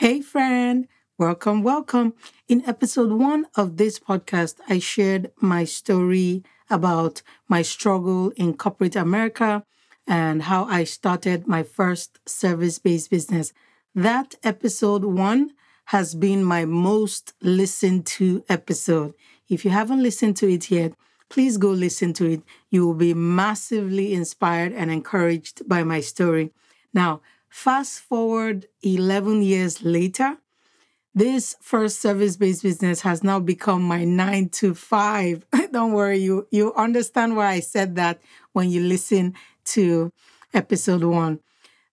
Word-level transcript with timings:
Hey, 0.00 0.22
friend. 0.22 0.88
Welcome, 1.18 1.62
welcome. 1.62 2.14
In 2.48 2.64
episode 2.66 3.12
one 3.12 3.44
of 3.54 3.76
this 3.76 3.98
podcast, 3.98 4.54
I 4.66 4.78
shared 4.78 5.30
my 5.42 5.64
story 5.64 6.42
about 6.70 7.20
my 7.48 7.60
struggle 7.60 8.30
in 8.30 8.54
corporate 8.54 8.96
America 8.96 9.62
and 10.08 10.44
how 10.44 10.64
I 10.64 10.84
started 10.84 11.46
my 11.46 11.62
first 11.62 12.18
service 12.26 12.78
based 12.78 13.10
business. 13.10 13.52
That 13.94 14.36
episode 14.42 15.04
one 15.04 15.50
has 15.88 16.14
been 16.14 16.44
my 16.44 16.64
most 16.64 17.34
listened 17.42 18.06
to 18.16 18.42
episode. 18.48 19.12
If 19.50 19.66
you 19.66 19.70
haven't 19.70 20.02
listened 20.02 20.38
to 20.38 20.48
it 20.48 20.70
yet, 20.70 20.94
please 21.28 21.58
go 21.58 21.72
listen 21.72 22.14
to 22.14 22.24
it. 22.24 22.42
You 22.70 22.86
will 22.86 22.94
be 22.94 23.12
massively 23.12 24.14
inspired 24.14 24.72
and 24.72 24.90
encouraged 24.90 25.68
by 25.68 25.82
my 25.84 26.00
story. 26.00 26.52
Now, 26.94 27.20
fast 27.50 28.00
forward 28.00 28.66
11 28.82 29.42
years 29.42 29.82
later, 29.82 30.38
this 31.14 31.56
first 31.60 32.00
service 32.00 32.36
based 32.36 32.62
business 32.62 33.00
has 33.02 33.22
now 33.22 33.40
become 33.40 33.82
my 33.82 34.04
nine 34.04 34.48
to 34.50 34.74
five. 34.74 35.44
Don't 35.72 35.92
worry, 35.92 36.18
you, 36.18 36.46
you 36.50 36.72
understand 36.74 37.36
why 37.36 37.48
I 37.48 37.60
said 37.60 37.96
that 37.96 38.22
when 38.52 38.70
you 38.70 38.80
listen 38.82 39.34
to 39.66 40.12
episode 40.54 41.04
one. 41.04 41.40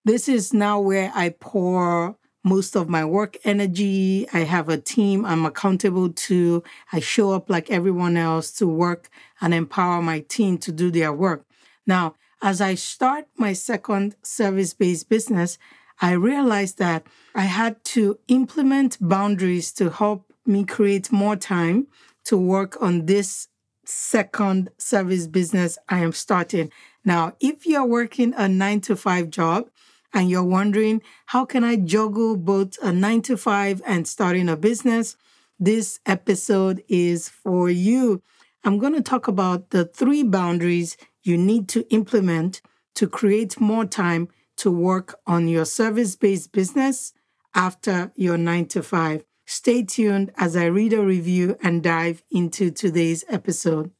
This 0.04 0.28
is 0.28 0.54
now 0.54 0.80
where 0.80 1.12
I 1.14 1.30
pour 1.30 2.16
most 2.44 2.76
of 2.76 2.88
my 2.88 3.04
work 3.04 3.36
energy. 3.44 4.26
I 4.32 4.40
have 4.40 4.68
a 4.68 4.78
team 4.78 5.24
I'm 5.26 5.44
accountable 5.44 6.10
to. 6.10 6.62
I 6.92 7.00
show 7.00 7.32
up 7.32 7.50
like 7.50 7.70
everyone 7.70 8.16
else 8.16 8.52
to 8.52 8.66
work 8.66 9.10
and 9.40 9.52
empower 9.52 10.00
my 10.00 10.20
team 10.20 10.58
to 10.58 10.72
do 10.72 10.90
their 10.90 11.12
work. 11.12 11.44
Now, 11.86 12.14
as 12.40 12.60
I 12.60 12.74
start 12.74 13.26
my 13.36 13.52
second 13.52 14.16
service 14.22 14.74
based 14.74 15.08
business, 15.08 15.58
I 16.00 16.12
realized 16.12 16.78
that 16.78 17.06
I 17.34 17.42
had 17.42 17.82
to 17.96 18.18
implement 18.28 18.96
boundaries 19.00 19.72
to 19.74 19.90
help 19.90 20.32
me 20.46 20.64
create 20.64 21.10
more 21.10 21.36
time 21.36 21.88
to 22.24 22.36
work 22.36 22.80
on 22.80 23.06
this 23.06 23.48
second 23.84 24.70
service 24.78 25.26
business 25.26 25.78
I 25.88 26.00
am 26.00 26.12
starting. 26.12 26.70
Now, 27.04 27.34
if 27.40 27.66
you're 27.66 27.84
working 27.84 28.34
a 28.36 28.48
nine 28.48 28.80
to 28.82 28.96
five 28.96 29.30
job 29.30 29.70
and 30.12 30.30
you're 30.30 30.44
wondering, 30.44 31.02
how 31.26 31.44
can 31.44 31.64
I 31.64 31.76
juggle 31.76 32.36
both 32.36 32.78
a 32.82 32.92
nine 32.92 33.22
to 33.22 33.36
five 33.36 33.82
and 33.86 34.06
starting 34.06 34.48
a 34.48 34.56
business? 34.56 35.16
This 35.58 36.00
episode 36.06 36.84
is 36.88 37.28
for 37.28 37.68
you. 37.68 38.22
I'm 38.62 38.78
going 38.78 38.94
to 38.94 39.02
talk 39.02 39.26
about 39.26 39.70
the 39.70 39.84
three 39.84 40.22
boundaries 40.22 40.96
you 41.28 41.36
need 41.36 41.68
to 41.68 41.86
implement 41.92 42.62
to 42.94 43.06
create 43.06 43.60
more 43.60 43.84
time 43.84 44.28
to 44.56 44.70
work 44.70 45.20
on 45.26 45.46
your 45.46 45.64
service 45.64 46.16
based 46.16 46.50
business 46.50 47.12
after 47.54 48.10
your 48.16 48.36
nine 48.36 48.66
to 48.66 48.82
five. 48.82 49.24
Stay 49.46 49.82
tuned 49.82 50.32
as 50.36 50.56
I 50.56 50.66
read 50.66 50.92
a 50.92 51.04
review 51.04 51.56
and 51.62 51.82
dive 51.82 52.22
into 52.30 52.70
today's 52.70 53.24
episode. 53.28 53.92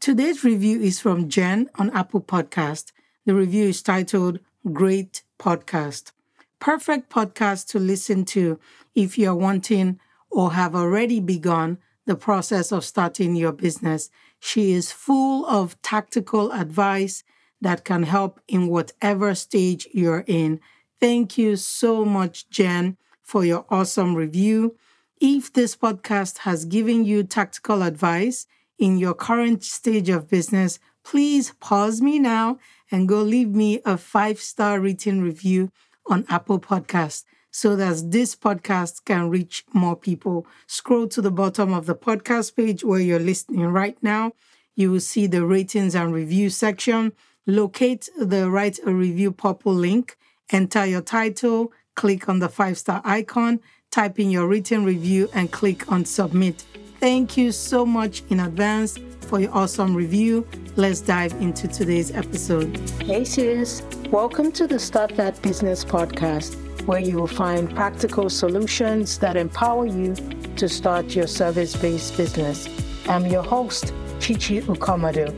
Today's 0.00 0.42
review 0.42 0.80
is 0.80 0.98
from 0.98 1.28
Jen 1.28 1.70
on 1.76 1.90
Apple 1.90 2.20
Podcast. 2.20 2.92
The 3.26 3.34
review 3.34 3.66
is 3.68 3.82
titled 3.82 4.40
Great 4.72 5.22
Podcast. 5.38 6.12
Perfect 6.58 7.10
podcast 7.10 7.68
to 7.68 7.78
listen 7.78 8.24
to 8.26 8.58
if 8.94 9.16
you're 9.16 9.34
wanting 9.34 10.00
or 10.30 10.52
have 10.52 10.74
already 10.74 11.20
begun 11.20 11.78
the 12.06 12.16
process 12.16 12.72
of 12.72 12.84
starting 12.84 13.36
your 13.36 13.52
business. 13.52 14.10
She 14.40 14.72
is 14.72 14.92
full 14.92 15.46
of 15.46 15.80
tactical 15.82 16.50
advice 16.52 17.22
that 17.60 17.84
can 17.84 18.04
help 18.04 18.40
in 18.48 18.68
whatever 18.68 19.34
stage 19.34 19.86
you're 19.92 20.24
in. 20.26 20.60
Thank 20.98 21.38
you 21.38 21.56
so 21.56 22.04
much, 22.04 22.48
Jen, 22.50 22.96
for 23.22 23.44
your 23.44 23.66
awesome 23.70 24.14
review. 24.14 24.76
If 25.20 25.52
this 25.52 25.76
podcast 25.76 26.38
has 26.38 26.64
given 26.64 27.04
you 27.04 27.22
tactical 27.22 27.82
advice 27.82 28.46
in 28.78 28.98
your 28.98 29.14
current 29.14 29.62
stage 29.62 30.08
of 30.08 30.28
business, 30.28 30.78
please 31.04 31.52
pause 31.60 32.00
me 32.00 32.18
now 32.18 32.58
and 32.90 33.08
go 33.08 33.22
leave 33.22 33.50
me 33.50 33.80
a 33.84 33.96
five 33.98 34.40
star 34.40 34.80
written 34.80 35.22
review 35.22 35.70
on 36.06 36.24
Apple 36.28 36.58
Podcast 36.58 37.24
so 37.50 37.76
that 37.76 38.10
this 38.10 38.36
podcast 38.36 39.04
can 39.04 39.28
reach 39.28 39.64
more 39.72 39.96
people. 39.96 40.46
Scroll 40.66 41.08
to 41.08 41.20
the 41.20 41.30
bottom 41.30 41.72
of 41.72 41.86
the 41.86 41.94
podcast 41.94 42.56
page 42.56 42.84
where 42.84 43.00
you're 43.00 43.18
listening 43.18 43.66
right 43.66 43.96
now. 44.02 44.32
You 44.76 44.92
will 44.92 45.00
see 45.00 45.26
the 45.26 45.44
ratings 45.44 45.94
and 45.94 46.14
review 46.14 46.50
section 46.50 47.12
locate 47.46 48.08
the 48.18 48.50
Write 48.50 48.78
a 48.86 48.92
Review 48.92 49.32
purple 49.32 49.74
link, 49.74 50.16
enter 50.50 50.86
your 50.86 51.00
title, 51.00 51.72
click 51.94 52.28
on 52.28 52.38
the 52.38 52.48
five 52.48 52.78
star 52.78 53.00
icon, 53.04 53.60
type 53.90 54.18
in 54.18 54.30
your 54.30 54.46
written 54.46 54.84
review, 54.84 55.28
and 55.34 55.50
click 55.50 55.90
on 55.90 56.04
Submit. 56.04 56.64
Thank 57.00 57.36
you 57.36 57.50
so 57.50 57.86
much 57.86 58.22
in 58.28 58.40
advance 58.40 58.98
for 59.22 59.40
your 59.40 59.52
awesome 59.52 59.94
review. 59.94 60.46
Let's 60.76 61.00
dive 61.00 61.32
into 61.40 61.66
today's 61.66 62.10
episode. 62.10 62.76
Hey, 63.02 63.24
sis. 63.24 63.82
Welcome 64.10 64.52
to 64.52 64.66
the 64.66 64.78
Start 64.78 65.16
That 65.16 65.40
Business 65.40 65.84
podcast, 65.84 66.56
where 66.86 67.00
you 67.00 67.16
will 67.16 67.26
find 67.26 67.74
practical 67.74 68.30
solutions 68.30 69.18
that 69.18 69.36
empower 69.36 69.86
you 69.86 70.14
to 70.56 70.68
start 70.68 71.14
your 71.14 71.26
service 71.26 71.76
based 71.76 72.16
business. 72.16 72.68
I'm 73.08 73.26
your 73.26 73.42
host, 73.42 73.92
Chichi 74.20 74.60
Ukomadu, 74.62 75.28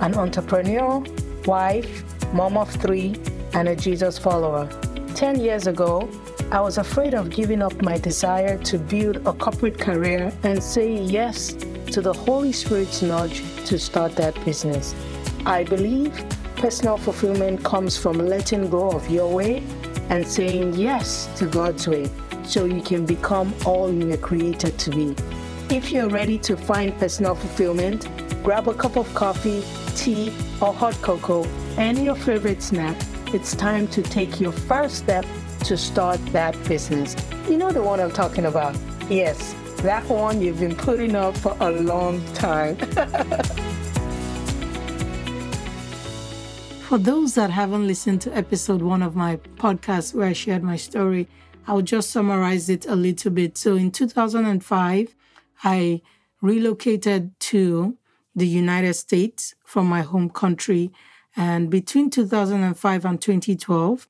an 0.00 0.14
entrepreneur 0.14 1.02
wife, 1.46 2.04
mom 2.32 2.56
of 2.56 2.70
three, 2.70 3.14
and 3.54 3.68
a 3.68 3.76
Jesus 3.76 4.18
follower. 4.18 4.68
Ten 5.14 5.40
years 5.40 5.66
ago, 5.66 6.08
I 6.50 6.60
was 6.60 6.78
afraid 6.78 7.14
of 7.14 7.30
giving 7.30 7.62
up 7.62 7.80
my 7.82 7.98
desire 7.98 8.58
to 8.64 8.78
build 8.78 9.16
a 9.26 9.32
corporate 9.32 9.78
career 9.78 10.32
and 10.42 10.62
say 10.62 10.94
yes 10.94 11.52
to 11.92 12.00
the 12.00 12.12
Holy 12.12 12.52
Spirit's 12.52 13.02
nudge 13.02 13.42
to 13.66 13.78
start 13.78 14.16
that 14.16 14.34
business. 14.44 14.94
I 15.44 15.64
believe 15.64 16.12
personal 16.56 16.96
fulfillment 16.96 17.64
comes 17.64 17.96
from 17.96 18.18
letting 18.18 18.70
go 18.70 18.90
of 18.90 19.10
your 19.10 19.32
way 19.32 19.62
and 20.12 20.28
saying 20.28 20.74
yes 20.74 21.26
to 21.36 21.46
God's 21.46 21.88
way 21.88 22.08
so 22.44 22.66
you 22.66 22.82
can 22.82 23.06
become 23.06 23.54
all 23.64 23.90
you 23.90 24.06
were 24.06 24.18
created 24.18 24.78
to 24.78 24.90
be. 24.90 25.16
If 25.74 25.90
you're 25.90 26.10
ready 26.10 26.38
to 26.40 26.54
find 26.54 26.96
personal 26.98 27.34
fulfillment, 27.34 28.06
grab 28.42 28.68
a 28.68 28.74
cup 28.74 28.96
of 28.96 29.12
coffee 29.14 29.64
tea, 29.96 30.30
or 30.60 30.72
hot 30.74 30.94
cocoa, 31.00 31.44
and 31.78 32.04
your 32.04 32.14
favorite 32.14 32.62
snack, 32.62 32.96
it's 33.32 33.56
time 33.56 33.88
to 33.88 34.02
take 34.02 34.38
your 34.38 34.52
first 34.52 34.96
step 34.96 35.24
to 35.64 35.76
start 35.78 36.24
that 36.26 36.62
business. 36.64 37.16
You 37.48 37.56
know 37.56 37.70
the 37.70 37.82
one 37.82 37.98
I'm 37.98 38.12
talking 38.12 38.44
about? 38.44 38.76
Yes, 39.08 39.54
that 39.78 40.06
one 40.08 40.42
you've 40.42 40.60
been 40.60 40.76
putting 40.76 41.16
up 41.16 41.36
for 41.38 41.56
a 41.60 41.70
long 41.70 42.22
time. 42.34 42.76
for 46.92 46.98
those 46.98 47.34
that 47.36 47.48
haven't 47.48 47.86
listened 47.86 48.20
to 48.20 48.36
episode 48.36 48.82
one 48.82 49.02
of 49.02 49.16
my 49.16 49.36
podcast 49.56 50.12
where 50.12 50.26
I 50.26 50.34
shared 50.34 50.62
my 50.62 50.76
story, 50.76 51.26
I'll 51.66 51.80
just 51.80 52.10
summarize 52.10 52.68
it 52.68 52.84
a 52.84 52.94
little 52.94 53.30
bit. 53.30 53.56
So 53.56 53.76
in 53.76 53.90
2005, 53.90 55.16
I 55.64 56.02
relocated 56.42 57.32
to 57.40 57.96
the 58.36 58.46
United 58.46 58.92
States 58.92 59.54
from 59.64 59.86
my 59.86 60.02
home 60.02 60.28
country. 60.28 60.90
And 61.34 61.70
between 61.70 62.10
2005 62.10 63.04
and 63.06 63.18
2012, 63.18 64.06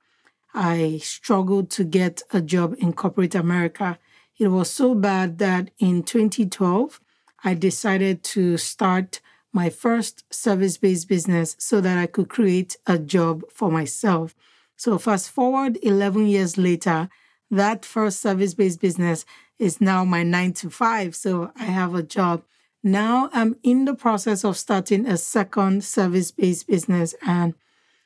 I 0.52 0.98
struggled 1.04 1.70
to 1.70 1.84
get 1.84 2.22
a 2.32 2.40
job 2.40 2.74
in 2.78 2.94
corporate 2.94 3.36
America. 3.36 3.96
It 4.40 4.48
was 4.48 4.72
so 4.72 4.96
bad 4.96 5.38
that 5.38 5.70
in 5.78 6.02
2012, 6.02 7.00
I 7.44 7.54
decided 7.54 8.24
to 8.24 8.56
start 8.56 9.20
my 9.52 9.70
first 9.70 10.24
service 10.32 10.76
based 10.78 11.08
business 11.08 11.56
so 11.58 11.80
that 11.80 11.98
I 11.98 12.06
could 12.06 12.28
create 12.28 12.76
a 12.86 12.98
job 12.98 13.42
for 13.50 13.70
myself. 13.70 14.34
So, 14.76 14.98
fast 14.98 15.30
forward 15.30 15.78
11 15.82 16.26
years 16.26 16.56
later, 16.56 17.08
that 17.50 17.84
first 17.84 18.20
service 18.20 18.54
based 18.54 18.80
business 18.80 19.24
is 19.58 19.80
now 19.80 20.04
my 20.04 20.22
nine 20.22 20.52
to 20.54 20.70
five. 20.70 21.14
So, 21.14 21.52
I 21.56 21.64
have 21.64 21.94
a 21.94 22.02
job 22.02 22.42
now 22.82 23.30
I'm 23.32 23.56
in 23.62 23.84
the 23.84 23.94
process 23.94 24.44
of 24.44 24.56
starting 24.56 25.06
a 25.06 25.16
second 25.16 25.84
service 25.84 26.32
based 26.32 26.66
business 26.66 27.14
and 27.22 27.54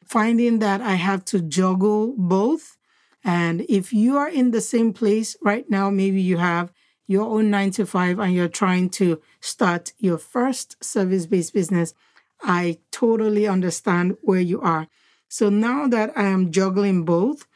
finding 0.04 0.58
that 0.58 0.82
I 0.82 0.94
have 0.94 1.24
to 1.26 1.40
juggle 1.40 2.14
both. 2.16 2.76
And 3.24 3.62
if 3.68 3.92
you 3.92 4.18
are 4.18 4.28
in 4.28 4.50
the 4.50 4.60
same 4.60 4.92
place 4.92 5.36
right 5.42 5.68
now, 5.70 5.88
maybe 5.88 6.20
you 6.20 6.36
have 6.36 6.72
your 7.06 7.26
own 7.26 7.50
nine 7.50 7.70
to 7.72 7.86
five 7.86 8.18
and 8.18 8.34
you're 8.34 8.48
trying 8.48 8.90
to 8.90 9.20
start 9.40 9.92
your 9.98 10.18
first 10.18 10.82
service 10.82 11.26
based 11.26 11.54
business, 11.54 11.94
I 12.42 12.78
totally 12.90 13.46
understand 13.46 14.16
where 14.22 14.40
you 14.40 14.60
are. 14.60 14.88
So 15.28 15.48
now 15.48 15.88
that 15.88 16.12
I 16.16 16.24
am 16.24 16.50
juggling 16.52 17.04
both, 17.04 17.46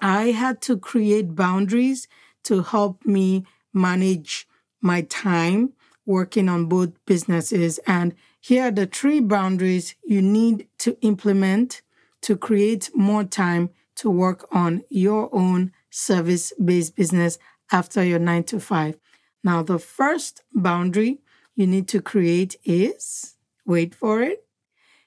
I 0.00 0.32
had 0.32 0.60
to 0.62 0.76
create 0.76 1.34
boundaries 1.34 2.08
to 2.44 2.62
help 2.62 3.04
me 3.04 3.46
manage 3.72 4.48
my 4.80 5.02
time 5.02 5.72
working 6.04 6.48
on 6.48 6.66
both 6.66 6.90
businesses. 7.06 7.78
And 7.86 8.14
here 8.40 8.64
are 8.64 8.70
the 8.72 8.86
three 8.86 9.20
boundaries 9.20 9.94
you 10.04 10.20
need 10.20 10.66
to 10.78 10.98
implement 11.00 11.82
to 12.22 12.36
create 12.36 12.90
more 12.94 13.24
time 13.24 13.70
to 13.96 14.10
work 14.10 14.46
on 14.52 14.82
your 14.88 15.28
own 15.32 15.72
service 15.90 16.52
based 16.62 16.96
business 16.96 17.38
after 17.72 18.04
your 18.04 18.18
nine 18.18 18.44
to 18.44 18.60
five. 18.60 18.98
Now, 19.42 19.62
the 19.62 19.78
first 19.78 20.42
boundary 20.52 21.18
you 21.56 21.66
need 21.66 21.88
to 21.88 22.00
create 22.00 22.56
is 22.64 23.34
wait 23.66 23.94
for 23.94 24.22
it. 24.22 24.44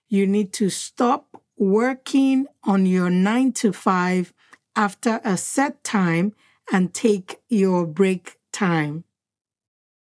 You 0.09 0.27
need 0.27 0.51
to 0.53 0.69
stop 0.69 1.41
working 1.57 2.47
on 2.63 2.85
your 2.85 3.09
nine 3.09 3.53
to 3.53 3.71
five 3.71 4.33
after 4.75 5.21
a 5.23 5.37
set 5.37 5.83
time 5.83 6.33
and 6.71 6.93
take 6.93 7.39
your 7.47 7.85
break 7.85 8.37
time. 8.51 9.05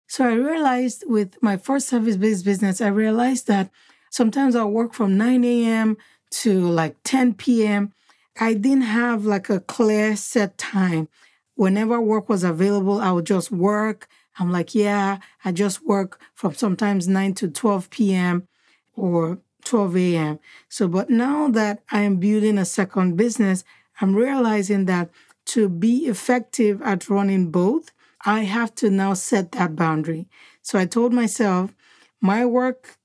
So 0.07 0.25
I 0.25 0.33
realized 0.33 1.03
with 1.07 1.37
my 1.41 1.57
first 1.57 1.87
service 1.87 2.17
based 2.17 2.45
business, 2.45 2.81
I 2.81 2.87
realized 2.87 3.47
that 3.47 3.69
sometimes 4.09 4.55
I'll 4.55 4.71
work 4.71 4.93
from 4.93 5.17
9 5.17 5.43
a.m. 5.43 5.97
to 6.31 6.67
like 6.67 6.95
10 7.03 7.35
p.m. 7.35 7.93
I 8.39 8.53
didn't 8.53 8.83
have 8.83 9.25
like 9.25 9.49
a 9.49 9.59
clear 9.59 10.15
set 10.15 10.57
time. 10.57 11.09
Whenever 11.57 11.99
work 11.99 12.29
was 12.29 12.43
available, 12.43 13.01
I 13.01 13.11
would 13.11 13.25
just 13.25 13.51
work. 13.51 14.07
I'm 14.37 14.51
like, 14.51 14.75
yeah, 14.75 15.17
I 15.43 15.51
just 15.51 15.83
work 15.83 16.21
from 16.35 16.53
sometimes 16.53 17.07
9 17.07 17.33
to 17.33 17.47
12 17.47 17.89
p.m. 17.89 18.47
or 18.95 19.39
12 19.65 19.97
a.m. 19.97 20.39
So, 20.69 20.87
but 20.87 21.09
now 21.09 21.47
that 21.49 21.81
I 21.91 22.01
am 22.01 22.17
building 22.17 22.59
a 22.59 22.63
second 22.63 23.17
business, 23.17 23.63
I'm 23.99 24.15
realizing 24.15 24.85
that 24.85 25.09
to 25.47 25.67
be 25.67 26.05
effective 26.05 26.79
at 26.83 27.09
running 27.09 27.49
both, 27.49 27.91
I 28.23 28.41
have 28.41 28.75
to 28.75 28.91
now 28.91 29.15
set 29.15 29.53
that 29.53 29.75
boundary. 29.75 30.27
So 30.61 30.77
I 30.77 30.85
told 30.85 31.11
myself, 31.11 31.73
my 32.21 32.45
work 32.45 32.99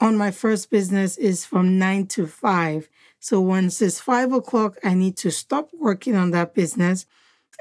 on 0.00 0.16
my 0.16 0.30
first 0.30 0.70
business 0.70 1.18
is 1.18 1.44
from 1.44 1.78
nine 1.78 2.06
to 2.06 2.26
five. 2.26 2.88
So 3.18 3.42
once 3.42 3.82
it's 3.82 4.00
five 4.00 4.32
o'clock, 4.32 4.78
I 4.82 4.94
need 4.94 5.18
to 5.18 5.30
stop 5.30 5.68
working 5.78 6.16
on 6.16 6.30
that 6.30 6.54
business 6.54 7.04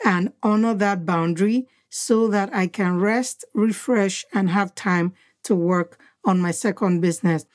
and 0.06 0.34
honor 0.44 0.74
that 0.76 1.06
boundary 1.06 1.68
so 1.90 2.28
that 2.28 2.54
I 2.54 2.68
can 2.68 3.00
rest, 3.00 3.46
refresh, 3.54 4.26
and 4.34 4.50
have 4.50 4.76
time 4.76 5.14
to 5.44 5.56
work 5.56 6.00
on 6.26 6.40
my 6.40 6.52
second 6.52 7.02
business. 7.02 7.46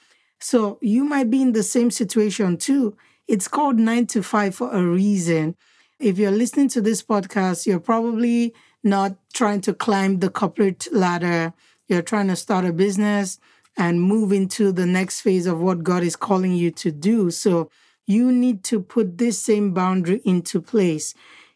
So 0.40 0.78
you 0.82 1.04
might 1.04 1.30
be 1.30 1.42
in 1.42 1.52
the 1.52 1.62
same 1.62 1.90
situation 1.90 2.56
too. 2.56 2.96
It's 3.26 3.48
called 3.48 3.78
nine 3.78 4.06
to 4.08 4.22
five 4.22 4.54
for 4.54 4.70
a 4.72 4.82
reason. 4.82 5.56
If 5.98 6.18
you're 6.18 6.30
listening 6.30 6.68
to 6.70 6.80
this 6.80 7.02
podcast, 7.02 7.66
you're 7.66 7.80
probably 7.80 8.52
not 8.82 9.16
trying 9.32 9.62
to 9.62 9.72
climb 9.72 10.18
the 10.18 10.28
corporate 10.28 10.88
ladder. 10.92 11.54
You're 11.88 12.02
trying 12.02 12.28
to 12.28 12.36
start 12.36 12.64
a 12.64 12.72
business 12.72 13.38
and 13.76 14.02
move 14.02 14.32
into 14.32 14.72
the 14.72 14.86
next 14.86 15.20
phase 15.22 15.46
of 15.46 15.60
what 15.60 15.82
God 15.82 16.02
is 16.02 16.16
calling 16.16 16.52
you 16.52 16.70
to 16.72 16.90
do. 16.90 17.30
So 17.30 17.70
you 18.06 18.30
need 18.30 18.62
to 18.64 18.80
put 18.80 19.18
this 19.18 19.42
same 19.42 19.72
boundary 19.72 20.20
into 20.24 20.60
place. 20.60 21.14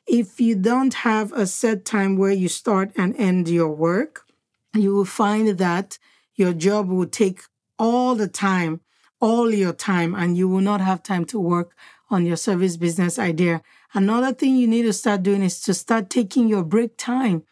If 0.09 0.41
you 0.41 0.55
don't 0.55 0.95
have 0.95 1.35
a 1.35 1.47
set 1.47 1.85
time 1.85 2.17
where 2.17 2.33
you 2.33 2.49
start 2.49 2.93
and 2.97 3.15
end 3.17 3.47
your 3.47 3.69
work, 3.69 4.25
you 4.73 4.95
will 4.95 5.05
find 5.05 5.59
that 5.59 5.99
your 6.35 6.55
job 6.55 6.89
will 6.89 7.07
take 7.07 7.43
all 7.79 8.15
the 8.15 8.27
time, 8.27 8.81
all 9.21 9.53
your 9.53 9.75
time, 9.75 10.15
and 10.15 10.35
you 10.35 10.49
will 10.49 10.63
not 10.63 10.81
have 10.81 11.03
time 11.03 11.27
to 11.27 11.39
work 11.39 11.77
on 12.09 12.25
your 12.25 12.39
service 12.39 12.79
business 12.79 13.19
idea. 13.19 13.61
Another 13.93 14.33
thing 14.33 14.57
you 14.57 14.67
need 14.67 14.85
to 14.85 14.95
start 14.95 15.23
doing 15.23 15.43
is 15.43 15.61
to 15.61 15.75
start 15.75 16.09
taking 16.09 16.49
your 16.49 16.65
break 16.65 16.97
time. 16.97 17.43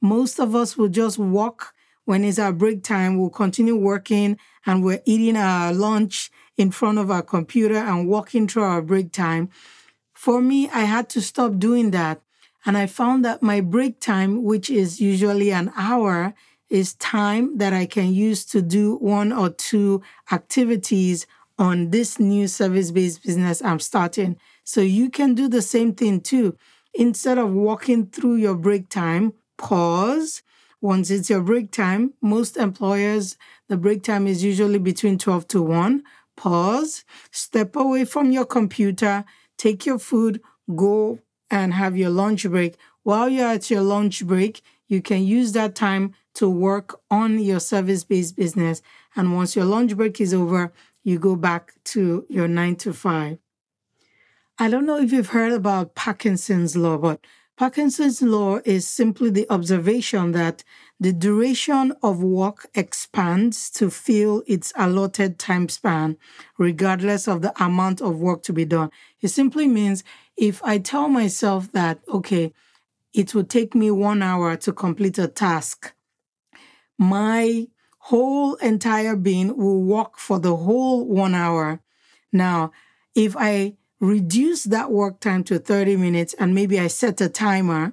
Most 0.00 0.40
of 0.40 0.56
us 0.56 0.76
will 0.76 0.88
just 0.88 1.16
walk 1.16 1.74
when 2.06 2.24
it's 2.24 2.40
our 2.40 2.52
break 2.52 2.82
time. 2.82 3.20
We'll 3.20 3.30
continue 3.30 3.76
working 3.76 4.36
and 4.66 4.82
we're 4.82 5.02
eating 5.04 5.36
our 5.36 5.72
lunch 5.72 6.32
in 6.56 6.72
front 6.72 6.98
of 6.98 7.08
our 7.08 7.22
computer 7.22 7.76
and 7.76 8.08
walking 8.08 8.48
through 8.48 8.64
our 8.64 8.82
break 8.82 9.12
time. 9.12 9.48
For 10.20 10.42
me, 10.42 10.68
I 10.68 10.80
had 10.80 11.08
to 11.10 11.22
stop 11.22 11.58
doing 11.58 11.92
that. 11.92 12.20
And 12.66 12.76
I 12.76 12.84
found 12.84 13.24
that 13.24 13.42
my 13.42 13.62
break 13.62 14.00
time, 14.00 14.44
which 14.44 14.68
is 14.68 15.00
usually 15.00 15.50
an 15.50 15.72
hour, 15.74 16.34
is 16.68 16.92
time 16.96 17.56
that 17.56 17.72
I 17.72 17.86
can 17.86 18.12
use 18.12 18.44
to 18.52 18.60
do 18.60 18.96
one 18.96 19.32
or 19.32 19.48
two 19.48 20.02
activities 20.30 21.26
on 21.58 21.88
this 21.88 22.20
new 22.20 22.48
service 22.48 22.90
based 22.90 23.22
business 23.22 23.62
I'm 23.62 23.80
starting. 23.80 24.36
So 24.62 24.82
you 24.82 25.08
can 25.08 25.32
do 25.32 25.48
the 25.48 25.62
same 25.62 25.94
thing 25.94 26.20
too. 26.20 26.54
Instead 26.92 27.38
of 27.38 27.54
walking 27.54 28.04
through 28.04 28.34
your 28.34 28.56
break 28.56 28.90
time, 28.90 29.32
pause. 29.56 30.42
Once 30.82 31.10
it's 31.10 31.30
your 31.30 31.40
break 31.40 31.70
time, 31.70 32.12
most 32.20 32.58
employers, 32.58 33.38
the 33.68 33.78
break 33.78 34.02
time 34.02 34.26
is 34.26 34.44
usually 34.44 34.78
between 34.78 35.16
12 35.16 35.48
to 35.48 35.62
1. 35.62 36.02
Pause, 36.36 37.04
step 37.30 37.74
away 37.74 38.04
from 38.04 38.30
your 38.30 38.44
computer, 38.44 39.24
take 39.60 39.84
your 39.84 39.98
food, 39.98 40.40
go 40.74 41.18
and 41.50 41.74
have 41.74 41.94
your 41.94 42.08
lunch 42.08 42.48
break. 42.48 42.76
While 43.02 43.28
you're 43.28 43.48
at 43.48 43.70
your 43.70 43.82
lunch 43.82 44.26
break, 44.26 44.62
you 44.88 45.02
can 45.02 45.22
use 45.22 45.52
that 45.52 45.74
time 45.74 46.14
to 46.34 46.48
work 46.48 46.98
on 47.10 47.38
your 47.38 47.60
service 47.60 48.02
based 48.02 48.36
business. 48.36 48.80
And 49.14 49.34
once 49.34 49.54
your 49.54 49.66
lunch 49.66 49.94
break 49.96 50.18
is 50.18 50.32
over, 50.32 50.72
you 51.04 51.18
go 51.18 51.36
back 51.36 51.74
to 51.92 52.24
your 52.30 52.48
nine 52.48 52.76
to 52.76 52.94
five. 52.94 53.38
I 54.58 54.70
don't 54.70 54.86
know 54.86 54.98
if 54.98 55.12
you've 55.12 55.28
heard 55.28 55.52
about 55.52 55.94
Parkinson's 55.94 56.74
law, 56.76 56.96
but 56.96 57.20
Parkinson's 57.60 58.22
law 58.22 58.58
is 58.64 58.88
simply 58.88 59.28
the 59.28 59.46
observation 59.50 60.32
that 60.32 60.64
the 60.98 61.12
duration 61.12 61.92
of 62.02 62.22
work 62.22 62.66
expands 62.74 63.70
to 63.72 63.90
fill 63.90 64.42
its 64.46 64.72
allotted 64.76 65.38
time 65.38 65.68
span, 65.68 66.16
regardless 66.56 67.28
of 67.28 67.42
the 67.42 67.52
amount 67.62 68.00
of 68.00 68.18
work 68.18 68.42
to 68.44 68.54
be 68.54 68.64
done. 68.64 68.90
It 69.20 69.28
simply 69.28 69.68
means 69.68 70.02
if 70.36 70.62
I 70.64 70.78
tell 70.78 71.08
myself 71.08 71.72
that, 71.72 72.00
okay, 72.08 72.52
it 73.12 73.34
will 73.34 73.44
take 73.44 73.74
me 73.74 73.90
one 73.90 74.22
hour 74.22 74.56
to 74.56 74.72
complete 74.72 75.18
a 75.18 75.28
task, 75.28 75.92
my 76.98 77.66
whole 77.98 78.54
entire 78.56 79.16
being 79.16 79.56
will 79.56 79.82
work 79.82 80.18
for 80.18 80.38
the 80.38 80.56
whole 80.56 81.06
one 81.06 81.34
hour. 81.34 81.80
Now, 82.32 82.72
if 83.14 83.36
I 83.36 83.74
reduce 84.00 84.64
that 84.64 84.90
work 84.90 85.20
time 85.20 85.44
to 85.44 85.58
30 85.58 85.96
minutes 85.96 86.34
and 86.38 86.54
maybe 86.54 86.80
I 86.80 86.86
set 86.86 87.20
a 87.20 87.28
timer, 87.28 87.92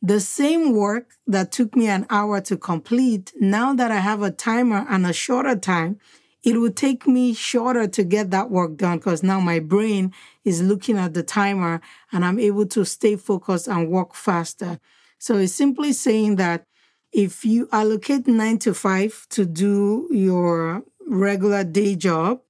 the 0.00 0.20
same 0.20 0.74
work 0.74 1.14
that 1.26 1.50
took 1.50 1.74
me 1.74 1.88
an 1.88 2.06
hour 2.08 2.40
to 2.42 2.56
complete, 2.56 3.32
now 3.40 3.74
that 3.74 3.90
I 3.90 3.98
have 3.98 4.22
a 4.22 4.30
timer 4.30 4.86
and 4.88 5.04
a 5.04 5.12
shorter 5.12 5.56
time, 5.56 5.98
it 6.44 6.56
will 6.58 6.70
take 6.70 7.06
me 7.06 7.34
shorter 7.34 7.86
to 7.88 8.04
get 8.04 8.30
that 8.30 8.50
work 8.50 8.76
done 8.76 8.98
because 8.98 9.22
now 9.22 9.40
my 9.40 9.58
brain 9.58 10.12
is 10.44 10.62
looking 10.62 10.96
at 10.96 11.14
the 11.14 11.22
timer 11.22 11.80
and 12.12 12.24
I'm 12.24 12.38
able 12.38 12.66
to 12.66 12.84
stay 12.84 13.16
focused 13.16 13.68
and 13.68 13.90
work 13.90 14.14
faster. 14.14 14.78
So 15.18 15.36
it's 15.36 15.52
simply 15.52 15.92
saying 15.92 16.36
that 16.36 16.64
if 17.12 17.44
you 17.44 17.68
allocate 17.72 18.26
nine 18.26 18.58
to 18.58 18.74
five 18.74 19.26
to 19.30 19.44
do 19.44 20.08
your 20.10 20.84
regular 21.06 21.64
day 21.64 21.96
job, 21.96 22.40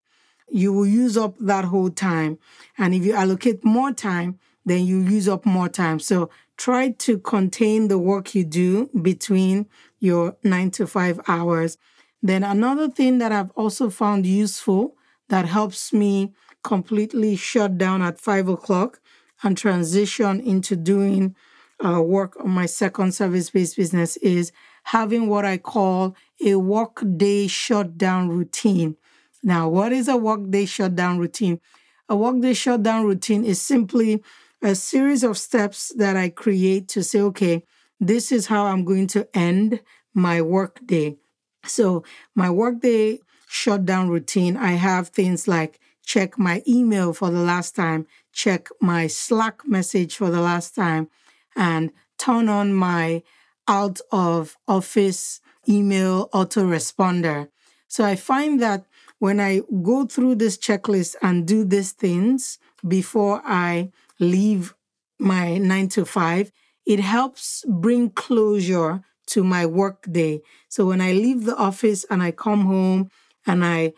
you 0.51 0.73
will 0.73 0.87
use 0.87 1.17
up 1.17 1.37
that 1.39 1.67
whole 1.67 1.91
time. 1.91 2.39
And 2.77 2.95
if 2.95 3.05
you 3.05 3.15
allocate 3.15 3.65
more 3.65 3.93
time, 3.93 4.39
then 4.65 4.85
you 4.85 5.01
use 5.01 5.29
up 5.29 5.47
more 5.47 5.69
time. 5.69 6.01
So 6.01 6.31
try 6.57 6.91
to 6.91 7.19
contain 7.19 7.89
the 7.89 7.99
work 7.99 8.35
you 8.35 8.45
do 8.45 8.91
between 9.01 9.67
your 10.01 10.37
nine 10.43 10.71
to 10.73 10.87
five 10.87 11.21
hours. 11.29 11.79
Then 12.23 12.43
another 12.43 12.89
thing 12.89 13.19
that 13.19 13.33
I've 13.33 13.51
also 13.53 13.91
found 13.91 14.27
useful 14.27 14.97
that 15.29 15.47
helps 15.47 15.93
me 15.93 16.33
completely 16.65 17.37
shut 17.37 17.79
down 17.79 18.03
at 18.03 18.21
five 18.21 18.49
o'clock 18.49 19.01
and 19.43 19.57
transition 19.57 20.41
into 20.41 20.75
doing 20.75 21.37
uh, 21.85 22.03
work 22.03 22.37
on 22.43 22.51
my 22.51 22.67
second 22.67 23.13
service 23.13 23.51
based 23.51 23.77
business 23.77 24.17
is 24.17 24.51
having 24.85 25.29
what 25.29 25.45
I 25.45 25.59
call 25.59 26.17
a 26.45 26.57
work 26.57 27.05
day 27.17 27.47
shutdown 27.47 28.29
routine. 28.29 28.97
Now, 29.43 29.69
what 29.69 29.93
is 29.93 30.09
a 30.09 30.17
work 30.17 30.51
day 30.51 30.67
shutdown 30.67 31.19
routine? 31.19 31.61
A 32.09 32.17
work 32.17 32.41
day 32.41 32.55
shutdown 32.55 33.05
routine 33.05 33.45
is 33.45 33.61
simply 33.61 34.23
a 34.61 34.75
series 34.75 35.23
of 35.23 35.39
steps 35.39 35.93
that 35.97 36.17
I 36.17 36.31
create 36.31 36.89
to 36.89 37.05
say, 37.05 37.21
okay, 37.21 37.65
this 38.01 38.33
is 38.33 38.47
how 38.47 38.67
I'm 38.67 38.85
going 38.85 39.07
to 39.09 39.29
end 39.37 39.81
my 40.15 40.43
work 40.43 40.81
day. 40.85 41.19
So, 41.65 42.05
my 42.35 42.51
workday 42.51 43.21
shutdown 43.49 44.09
routine, 44.09 44.57
I 44.57 44.73
have 44.73 45.09
things 45.09 45.49
like 45.49 45.81
check 46.05 46.39
my 46.39 46.63
email 46.67 47.13
for 47.13 47.31
the 47.31 47.41
last 47.41 47.77
time, 47.77 48.07
check 48.33 48.69
my 48.81 49.07
Slack 49.07 49.61
message 49.67 50.17
for 50.17 50.31
the 50.31 50.41
last 50.41 50.75
time, 50.75 51.09
and 51.55 51.91
turn 52.19 52.49
on 52.49 52.73
my 52.73 53.23
out 53.69 54.01
of 54.11 54.57
office 54.67 55.41
email 55.69 56.29
autoresponder. 56.31 57.49
So 57.89 58.05
I 58.05 58.17
find 58.17 58.61
that 58.63 58.87
when 59.19 59.41
I 59.41 59.61
go 59.83 60.07
through 60.07 60.37
this 60.37 60.57
checklist 60.57 61.17
and 61.21 61.47
do 61.47 61.65
these 61.65 61.93
things 61.93 62.59
before 62.87 63.43
I 63.45 63.91
leave 64.19 64.75
my 65.19 65.59
nine 65.59 65.89
to 65.91 66.05
five, 66.05 66.53
it 66.87 67.01
helps 67.01 67.65
bring 67.69 68.11
closure 68.11 69.03
to 69.29 69.45
my 69.45 69.67
work 69.67 70.07
day. 70.11 70.43
So 70.69 70.87
when 70.87 71.01
I 71.01 71.13
leave 71.13 71.45
the 71.45 71.57
office 71.57 72.05
and 72.11 72.23
I 72.23 72.31
come 72.31 72.63
home 72.67 73.11
and 73.47 73.65
I 73.65 73.93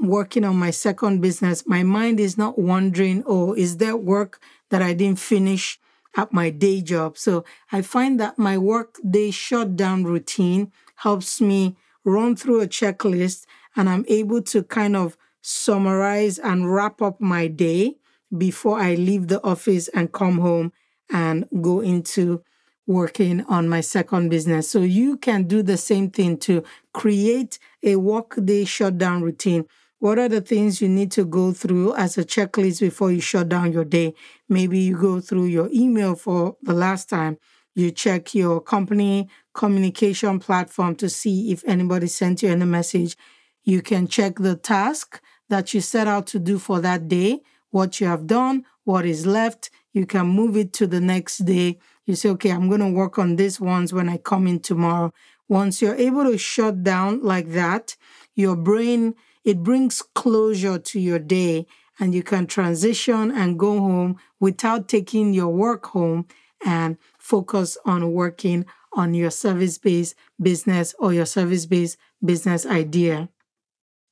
working 0.00 0.44
on 0.44 0.56
my 0.56 0.70
second 0.70 1.20
business, 1.20 1.66
my 1.66 1.82
mind 1.82 2.20
is 2.20 2.36
not 2.36 2.58
wondering, 2.58 3.22
oh, 3.26 3.54
is 3.54 3.78
there 3.78 3.96
work 3.96 4.40
that 4.70 4.82
I 4.82 4.92
didn't 4.92 5.18
finish 5.18 5.78
at 6.16 6.32
my 6.32 6.50
day 6.50 6.80
job. 6.80 7.18
So 7.18 7.44
I 7.70 7.82
find 7.82 8.18
that 8.20 8.38
my 8.38 8.58
work 8.58 8.98
day 9.08 9.30
shutdown 9.30 10.04
routine 10.04 10.72
helps 10.96 11.40
me 11.40 11.76
run 12.04 12.36
through 12.36 12.62
a 12.62 12.66
checklist 12.66 13.44
and 13.76 13.88
I'm 13.88 14.04
able 14.08 14.42
to 14.42 14.62
kind 14.62 14.96
of 14.96 15.16
summarize 15.42 16.38
and 16.38 16.72
wrap 16.72 17.02
up 17.02 17.20
my 17.20 17.46
day 17.46 17.96
before 18.36 18.80
I 18.80 18.94
leave 18.94 19.28
the 19.28 19.42
office 19.44 19.88
and 19.88 20.12
come 20.12 20.38
home 20.38 20.72
and 21.12 21.46
go 21.60 21.80
into 21.80 22.42
working 22.86 23.44
on 23.46 23.68
my 23.68 23.80
second 23.80 24.28
business. 24.28 24.70
So 24.70 24.80
you 24.80 25.16
can 25.16 25.44
do 25.44 25.62
the 25.62 25.76
same 25.76 26.10
thing 26.10 26.38
to 26.38 26.62
create 26.92 27.58
a 27.82 27.96
work 27.96 28.38
day 28.44 28.64
shutdown 28.64 29.22
routine. 29.22 29.66
What 29.98 30.18
are 30.18 30.28
the 30.28 30.40
things 30.40 30.82
you 30.82 30.88
need 30.88 31.10
to 31.12 31.24
go 31.24 31.52
through 31.52 31.94
as 31.94 32.18
a 32.18 32.24
checklist 32.24 32.80
before 32.80 33.10
you 33.10 33.20
shut 33.20 33.48
down 33.48 33.72
your 33.72 33.84
day? 33.84 34.14
Maybe 34.48 34.78
you 34.78 34.96
go 34.96 35.20
through 35.20 35.46
your 35.46 35.68
email 35.72 36.14
for 36.14 36.56
the 36.62 36.74
last 36.74 37.08
time. 37.08 37.38
You 37.74 37.90
check 37.90 38.34
your 38.34 38.60
company 38.60 39.28
communication 39.54 40.38
platform 40.38 40.96
to 40.96 41.08
see 41.08 41.50
if 41.50 41.62
anybody 41.66 42.06
sent 42.06 42.42
you 42.42 42.50
any 42.50 42.64
message. 42.64 43.16
You 43.64 43.82
can 43.82 44.06
check 44.06 44.36
the 44.36 44.54
task 44.56 45.20
that 45.48 45.74
you 45.74 45.80
set 45.80 46.06
out 46.06 46.26
to 46.28 46.38
do 46.38 46.58
for 46.58 46.80
that 46.80 47.08
day, 47.08 47.40
what 47.70 48.00
you 48.00 48.06
have 48.06 48.26
done, 48.26 48.64
what 48.84 49.04
is 49.04 49.26
left. 49.26 49.70
You 49.92 50.06
can 50.06 50.26
move 50.26 50.56
it 50.56 50.72
to 50.74 50.86
the 50.86 51.00
next 51.00 51.38
day. 51.38 51.78
You 52.06 52.14
say, 52.14 52.30
okay, 52.30 52.50
I'm 52.50 52.68
going 52.68 52.80
to 52.80 52.88
work 52.90 53.18
on 53.18 53.36
this 53.36 53.60
ones 53.60 53.92
when 53.92 54.08
I 54.08 54.16
come 54.16 54.46
in 54.46 54.60
tomorrow. 54.60 55.12
Once 55.48 55.82
you're 55.82 55.96
able 55.96 56.24
to 56.24 56.38
shut 56.38 56.82
down 56.82 57.22
like 57.22 57.50
that, 57.50 57.96
your 58.34 58.56
brain, 58.56 59.14
it 59.44 59.62
brings 59.62 60.02
closure 60.14 60.78
to 60.78 61.00
your 61.00 61.18
day 61.18 61.66
and 61.98 62.14
you 62.14 62.22
can 62.22 62.46
transition 62.46 63.30
and 63.30 63.58
go 63.58 63.78
home 63.78 64.16
without 64.38 64.88
taking 64.88 65.32
your 65.32 65.48
work 65.48 65.86
home 65.86 66.26
and 66.64 66.96
focus 67.18 67.76
on 67.84 68.12
working 68.12 68.66
on 68.92 69.14
your 69.14 69.30
service 69.30 69.78
based 69.78 70.14
business 70.40 70.94
or 70.98 71.12
your 71.12 71.26
service 71.26 71.66
based 71.66 71.96
business 72.24 72.64
idea. 72.66 73.28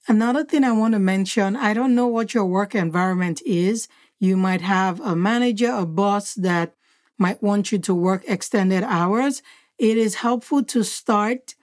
Another 0.06 0.44
thing 0.44 0.64
I 0.64 0.72
want 0.72 0.92
to 0.92 0.98
mention 0.98 1.56
I 1.56 1.72
don't 1.72 1.94
know 1.94 2.06
what 2.06 2.34
your 2.34 2.44
work 2.44 2.74
environment 2.74 3.40
is. 3.46 3.88
You 4.18 4.36
might 4.36 4.60
have 4.60 5.00
a 5.00 5.16
manager, 5.16 5.72
a 5.72 5.86
boss 5.86 6.34
that 6.34 6.74
might 7.18 7.42
want 7.42 7.72
you 7.72 7.78
to 7.78 7.94
work 7.94 8.24
extended 8.26 8.82
hours. 8.82 9.42
It 9.78 9.96
is 9.96 10.16
helpful 10.16 10.62
to 10.64 10.82
start 10.82 11.54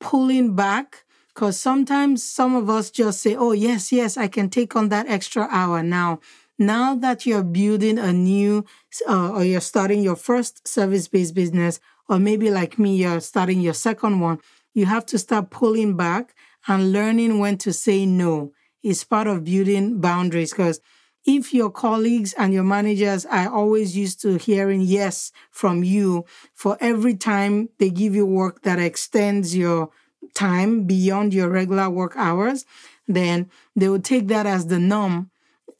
pulling 0.00 0.54
back 0.54 1.04
because 1.28 1.58
sometimes 1.58 2.22
some 2.22 2.54
of 2.54 2.68
us 2.68 2.90
just 2.90 3.20
say, 3.20 3.36
oh, 3.36 3.52
yes, 3.52 3.92
yes, 3.92 4.16
I 4.16 4.28
can 4.28 4.50
take 4.50 4.74
on 4.76 4.88
that 4.88 5.08
extra 5.08 5.46
hour 5.50 5.82
now. 5.82 6.20
Now 6.58 6.94
that 6.96 7.24
you're 7.24 7.42
building 7.42 7.98
a 7.98 8.12
new 8.12 8.66
uh, 9.08 9.30
or 9.30 9.44
you're 9.44 9.60
starting 9.60 10.02
your 10.02 10.16
first 10.16 10.66
service 10.68 11.08
based 11.08 11.34
business, 11.34 11.80
or 12.08 12.18
maybe 12.18 12.50
like 12.50 12.78
me, 12.78 12.96
you're 12.96 13.20
starting 13.20 13.60
your 13.60 13.74
second 13.74 14.20
one, 14.20 14.40
you 14.74 14.86
have 14.86 15.06
to 15.06 15.18
start 15.18 15.50
pulling 15.50 15.96
back 15.96 16.34
and 16.66 16.92
learning 16.92 17.38
when 17.38 17.56
to 17.58 17.72
say 17.72 18.04
no 18.04 18.52
is 18.82 19.04
part 19.04 19.26
of 19.26 19.44
building 19.44 20.00
boundaries 20.00 20.50
because 20.52 20.80
if 21.26 21.52
your 21.52 21.70
colleagues 21.70 22.32
and 22.34 22.52
your 22.52 22.64
managers 22.64 23.26
are 23.26 23.50
always 23.50 23.96
used 23.96 24.20
to 24.22 24.36
hearing 24.36 24.80
yes 24.80 25.32
from 25.50 25.84
you 25.84 26.24
for 26.54 26.76
every 26.80 27.14
time 27.14 27.68
they 27.78 27.90
give 27.90 28.14
you 28.14 28.24
work 28.26 28.62
that 28.62 28.78
extends 28.78 29.56
your 29.56 29.90
time 30.34 30.84
beyond 30.84 31.34
your 31.34 31.48
regular 31.48 31.90
work 31.90 32.14
hours, 32.16 32.64
then 33.06 33.50
they 33.76 33.88
will 33.88 34.00
take 34.00 34.28
that 34.28 34.46
as 34.46 34.66
the 34.66 34.78
norm 34.78 35.30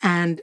and 0.02 0.42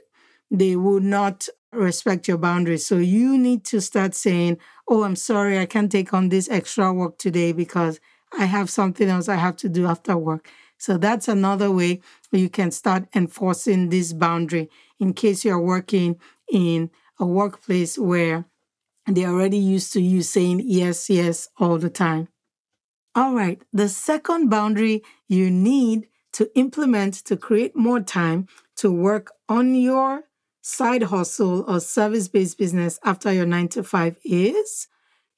they 0.50 0.76
will 0.76 1.00
not 1.00 1.48
respect 1.72 2.26
your 2.26 2.38
boundaries. 2.38 2.86
So 2.86 2.96
you 2.96 3.36
need 3.36 3.64
to 3.66 3.80
start 3.80 4.14
saying, 4.14 4.58
Oh, 4.88 5.04
I'm 5.04 5.16
sorry, 5.16 5.58
I 5.58 5.66
can't 5.66 5.92
take 5.92 6.14
on 6.14 6.30
this 6.30 6.48
extra 6.50 6.92
work 6.92 7.18
today 7.18 7.52
because 7.52 8.00
I 8.38 8.46
have 8.46 8.70
something 8.70 9.08
else 9.08 9.28
I 9.28 9.36
have 9.36 9.56
to 9.56 9.68
do 9.68 9.86
after 9.86 10.16
work. 10.16 10.48
So 10.78 10.96
that's 10.96 11.28
another 11.28 11.70
way 11.70 12.00
you 12.32 12.48
can 12.48 12.70
start 12.70 13.06
enforcing 13.14 13.88
this 13.88 14.12
boundary 14.12 14.68
in 15.00 15.14
case 15.14 15.44
you're 15.44 15.60
working 15.60 16.18
in 16.52 16.90
a 17.18 17.26
workplace 17.26 17.98
where 17.98 18.44
they're 19.06 19.30
already 19.30 19.58
used 19.58 19.92
to 19.94 20.00
you 20.00 20.22
saying 20.22 20.62
yes, 20.64 21.08
yes 21.08 21.48
all 21.58 21.78
the 21.78 21.90
time. 21.90 22.28
All 23.14 23.34
right, 23.34 23.60
the 23.72 23.88
second 23.88 24.48
boundary 24.48 25.02
you 25.26 25.50
need 25.50 26.08
to 26.34 26.50
implement 26.56 27.14
to 27.24 27.36
create 27.36 27.74
more 27.74 28.00
time 28.00 28.46
to 28.76 28.92
work 28.92 29.32
on 29.48 29.74
your 29.74 30.24
side 30.60 31.04
hustle 31.04 31.64
or 31.66 31.80
service 31.80 32.28
based 32.28 32.58
business 32.58 32.98
after 33.02 33.32
your 33.32 33.46
nine 33.46 33.68
to 33.68 33.82
five 33.82 34.16
is 34.24 34.86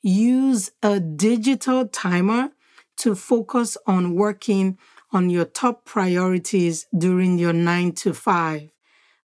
use 0.03 0.73
a 0.83 0.99
digital 0.99 1.87
timer 1.87 2.51
to 2.97 3.15
focus 3.15 3.77
on 3.87 4.15
working 4.15 4.77
on 5.13 5.31
your 5.31 5.45
top 5.45 5.85
priorities 5.85 6.87
during 6.97 7.39
your 7.39 7.53
nine 7.53 7.93
to 7.93 8.13
five. 8.13 8.71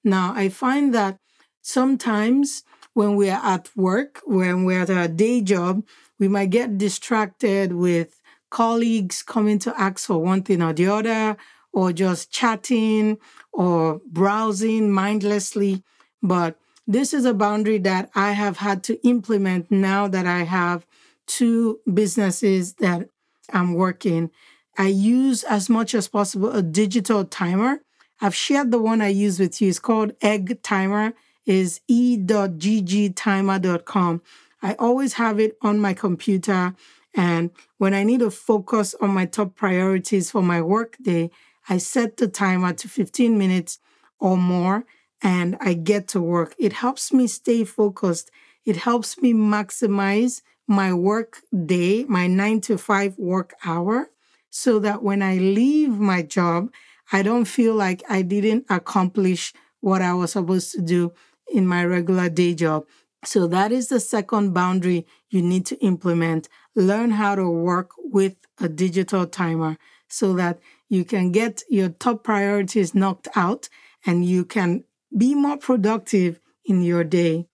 Now, 0.03 0.33
I 0.35 0.49
find 0.49 0.93
that 0.93 1.19
sometimes 1.61 2.63
when 2.93 3.15
we're 3.15 3.33
at 3.41 3.69
work, 3.75 4.21
when 4.25 4.63
we're 4.63 4.81
at 4.81 4.89
our 4.89 5.07
day 5.07 5.41
job, 5.41 5.83
we 6.19 6.27
might 6.27 6.49
get 6.49 6.77
distracted 6.77 7.73
with 7.73 8.21
colleagues 8.49 9.21
coming 9.21 9.59
to 9.59 9.79
ask 9.79 10.07
for 10.07 10.19
one 10.19 10.43
thing 10.43 10.61
or 10.61 10.73
the 10.73 10.87
other, 10.87 11.37
or 11.73 11.91
just 11.91 12.31
chatting 12.31 13.17
or 13.51 13.99
browsing 14.07 14.89
mindlessly. 14.91 15.83
But 16.23 16.57
this 16.87 17.13
is 17.13 17.25
a 17.25 17.33
boundary 17.33 17.79
that 17.79 18.09
I 18.15 18.31
have 18.31 18.57
had 18.57 18.83
to 18.85 19.05
implement 19.05 19.71
now 19.71 20.07
that 20.07 20.25
I 20.25 20.43
have 20.43 20.85
two 21.27 21.79
businesses 21.91 22.75
that 22.75 23.09
I'm 23.51 23.73
working. 23.73 24.31
I 24.77 24.87
use 24.87 25.43
as 25.43 25.69
much 25.69 25.93
as 25.95 26.07
possible 26.07 26.51
a 26.51 26.61
digital 26.61 27.25
timer. 27.25 27.81
I've 28.21 28.35
shared 28.35 28.71
the 28.71 28.79
one 28.79 29.01
I 29.01 29.09
use 29.09 29.37
with 29.39 29.61
you. 29.61 29.67
It's 29.69 29.79
called 29.79 30.13
Egg 30.21 30.61
Timer. 30.63 31.13
Is 31.45 31.81
e.ggtimer.com. 31.87 34.21
I 34.63 34.73
always 34.73 35.13
have 35.13 35.39
it 35.39 35.57
on 35.61 35.79
my 35.79 35.93
computer. 35.93 36.73
And 37.13 37.51
when 37.77 37.93
I 37.93 38.03
need 38.03 38.21
to 38.21 38.31
focus 38.31 38.95
on 38.99 39.11
my 39.11 39.25
top 39.25 39.55
priorities 39.55 40.31
for 40.31 40.41
my 40.41 40.59
workday, 40.61 41.29
I 41.69 41.77
set 41.77 42.17
the 42.17 42.27
timer 42.27 42.73
to 42.73 42.87
15 42.87 43.37
minutes 43.37 43.77
or 44.19 44.37
more 44.37 44.85
and 45.21 45.57
I 45.59 45.73
get 45.73 46.07
to 46.09 46.21
work. 46.21 46.55
It 46.59 46.73
helps 46.73 47.13
me 47.13 47.27
stay 47.27 47.63
focused. 47.63 48.31
It 48.65 48.77
helps 48.77 49.19
me 49.19 49.33
maximize 49.33 50.41
my 50.67 50.93
work 50.93 51.41
day, 51.65 52.03
my 52.05 52.27
nine 52.27 52.61
to 52.61 52.77
five 52.77 53.17
work 53.17 53.53
hour, 53.63 54.09
so 54.55 54.79
that 54.79 55.03
when 55.03 55.21
I 55.21 55.35
leave 55.35 55.99
my 55.99 56.21
job, 56.21 56.71
I 57.11 57.23
don't 57.23 57.43
feel 57.43 57.75
like 57.75 58.01
I 58.07 58.21
didn't 58.21 58.65
accomplish 58.69 59.51
what 59.81 60.01
I 60.01 60.13
was 60.13 60.31
supposed 60.31 60.71
to 60.71 60.81
do 60.81 61.11
in 61.53 61.67
my 61.67 61.83
regular 61.83 62.29
day 62.29 62.55
job. 62.55 62.85
So 63.25 63.47
that 63.47 63.73
is 63.73 63.89
the 63.89 63.99
second 63.99 64.53
boundary 64.53 65.05
you 65.29 65.41
need 65.41 65.65
to 65.65 65.75
implement. 65.83 66.47
Learn 66.73 67.11
how 67.11 67.35
to 67.35 67.49
work 67.49 67.91
with 67.97 68.37
a 68.57 68.69
digital 68.69 69.27
timer 69.27 69.77
so 70.07 70.31
that 70.35 70.59
you 70.87 71.03
can 71.03 71.33
get 71.33 71.63
your 71.69 71.89
top 71.89 72.23
priorities 72.23 72.95
knocked 72.95 73.27
out 73.35 73.67
and 74.05 74.25
you 74.25 74.45
can 74.45 74.85
be 75.17 75.35
more 75.35 75.57
productive 75.57 76.39
in 76.63 76.81
your 76.81 77.03
day. 77.03 77.49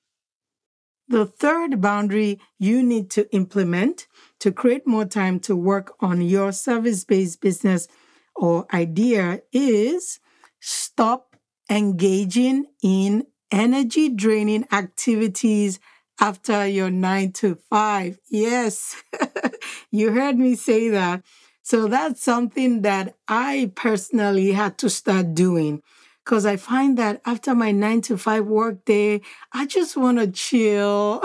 The 1.11 1.25
third 1.25 1.81
boundary 1.81 2.39
you 2.57 2.81
need 2.81 3.09
to 3.11 3.29
implement 3.35 4.07
to 4.39 4.49
create 4.49 4.87
more 4.87 5.03
time 5.03 5.41
to 5.41 5.57
work 5.57 5.93
on 5.99 6.21
your 6.21 6.53
service 6.53 7.03
based 7.03 7.41
business 7.41 7.89
or 8.33 8.65
idea 8.73 9.41
is 9.51 10.21
stop 10.61 11.35
engaging 11.69 12.67
in 12.81 13.27
energy 13.51 14.07
draining 14.07 14.65
activities 14.71 15.81
after 16.21 16.65
your 16.65 16.89
nine 16.89 17.33
to 17.33 17.55
five. 17.69 18.17
Yes, 18.29 19.03
you 19.91 20.13
heard 20.13 20.37
me 20.37 20.55
say 20.55 20.87
that. 20.91 21.23
So 21.61 21.89
that's 21.89 22.23
something 22.23 22.83
that 22.83 23.17
I 23.27 23.73
personally 23.75 24.53
had 24.53 24.77
to 24.77 24.89
start 24.89 25.35
doing 25.35 25.83
because 26.31 26.45
I 26.45 26.55
find 26.55 26.97
that 26.97 27.19
after 27.25 27.53
my 27.53 27.73
nine 27.73 27.99
to 28.03 28.17
five 28.17 28.45
work 28.45 28.85
day, 28.85 29.19
I 29.51 29.65
just 29.65 29.97
want 29.97 30.17
to 30.17 30.31
chill. 30.31 31.21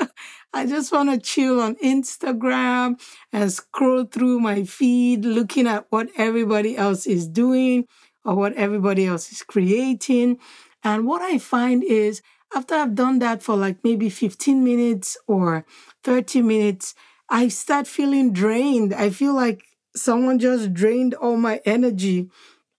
I 0.54 0.64
just 0.64 0.90
want 0.90 1.10
to 1.10 1.18
chill 1.18 1.60
on 1.60 1.74
Instagram 1.74 2.98
and 3.34 3.52
scroll 3.52 4.04
through 4.04 4.40
my 4.40 4.64
feed, 4.64 5.26
looking 5.26 5.66
at 5.66 5.84
what 5.90 6.08
everybody 6.16 6.74
else 6.74 7.06
is 7.06 7.28
doing 7.28 7.86
or 8.24 8.34
what 8.34 8.54
everybody 8.54 9.04
else 9.04 9.30
is 9.30 9.42
creating. 9.42 10.38
And 10.82 11.06
what 11.06 11.20
I 11.20 11.36
find 11.36 11.84
is 11.84 12.22
after 12.54 12.76
I've 12.76 12.94
done 12.94 13.18
that 13.18 13.42
for 13.42 13.58
like 13.58 13.84
maybe 13.84 14.08
15 14.08 14.64
minutes 14.64 15.18
or 15.26 15.66
30 16.02 16.40
minutes, 16.40 16.94
I 17.28 17.48
start 17.48 17.86
feeling 17.86 18.32
drained. 18.32 18.94
I 18.94 19.10
feel 19.10 19.34
like 19.34 19.66
someone 19.94 20.38
just 20.38 20.72
drained 20.72 21.12
all 21.12 21.36
my 21.36 21.60
energy. 21.66 22.30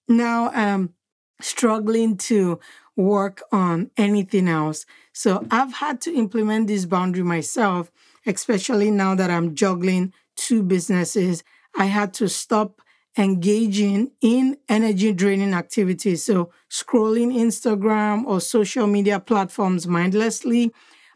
Now, 0.07 0.51
um, 0.55 0.93
struggling 1.41 2.17
to 2.17 2.59
work 2.95 3.43
on 3.51 3.91
anything 3.95 4.47
else. 4.47 4.85
So 5.13 5.45
I've 5.51 5.73
had 5.73 6.01
to 6.01 6.13
implement 6.13 6.67
this 6.67 6.85
boundary 6.85 7.23
myself, 7.23 7.91
especially 8.25 8.91
now 8.91 9.15
that 9.15 9.29
I'm 9.29 9.55
juggling 9.55 10.13
two 10.35 10.63
businesses. 10.63 11.43
I 11.77 11.85
had 11.85 12.13
to 12.15 12.27
stop 12.27 12.81
engaging 13.17 14.11
in 14.21 14.57
energy 14.69 15.13
draining 15.13 15.53
activities. 15.53 16.23
So 16.23 16.51
scrolling 16.69 17.33
Instagram 17.33 18.25
or 18.25 18.39
social 18.41 18.87
media 18.87 19.19
platforms 19.19 19.87
mindlessly. 19.87 20.71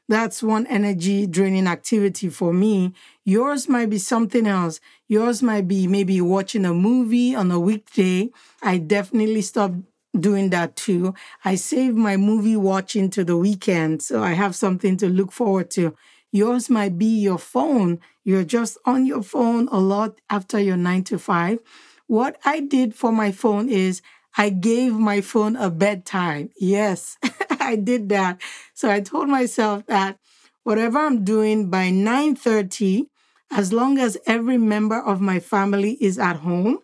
That's 0.07 0.43
one 0.43 0.67
energy 0.67 1.25
draining 1.25 1.67
activity 1.67 2.27
for 2.29 2.51
me. 2.51 2.93
Yours 3.23 3.69
might 3.69 3.89
be 3.89 3.97
something 3.97 4.45
else. 4.45 4.81
Yours 5.07 5.41
might 5.41 5.67
be 5.67 5.87
maybe 5.87 6.19
watching 6.19 6.65
a 6.65 6.73
movie 6.73 7.33
on 7.33 7.49
a 7.51 7.59
weekday. 7.59 8.29
I 8.61 8.77
definitely 8.79 9.41
stopped 9.41 9.75
doing 10.19 10.49
that 10.49 10.75
too. 10.75 11.13
I 11.45 11.55
save 11.55 11.95
my 11.95 12.17
movie 12.17 12.55
watching 12.57 13.09
to 13.11 13.23
the 13.23 13.37
weekend, 13.37 14.01
so 14.01 14.21
I 14.23 14.33
have 14.33 14.55
something 14.55 14.97
to 14.97 15.07
look 15.09 15.31
forward 15.31 15.71
to. 15.71 15.95
Yours 16.31 16.69
might 16.69 16.97
be 16.97 17.19
your 17.19 17.37
phone. 17.37 17.99
You're 18.23 18.43
just 18.43 18.77
on 18.85 19.05
your 19.05 19.23
phone 19.23 19.67
a 19.71 19.79
lot 19.79 20.19
after 20.29 20.59
your 20.59 20.77
nine 20.77 21.03
to 21.05 21.19
five. 21.19 21.59
What 22.07 22.37
I 22.45 22.59
did 22.59 22.95
for 22.95 23.11
my 23.11 23.31
phone 23.31 23.69
is 23.69 24.01
I 24.37 24.49
gave 24.49 24.93
my 24.93 25.21
phone 25.21 25.55
a 25.55 25.69
bedtime. 25.69 26.49
Yes, 26.57 27.17
I 27.59 27.75
did 27.75 28.09
that. 28.09 28.41
So 28.73 28.89
I 28.89 29.01
told 29.01 29.27
myself 29.27 29.85
that 29.87 30.17
whatever 30.63 30.99
I'm 30.99 31.23
doing 31.23 31.69
by 31.69 31.89
9:30, 31.89 33.07
as 33.51 33.73
long 33.73 33.97
as 33.97 34.17
every 34.25 34.57
member 34.57 34.99
of 34.99 35.19
my 35.21 35.39
family 35.39 35.93
is 35.99 36.17
at 36.17 36.37
home, 36.37 36.79